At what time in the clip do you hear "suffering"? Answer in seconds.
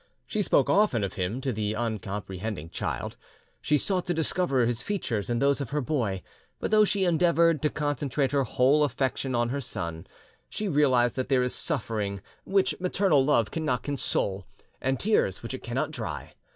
11.53-12.19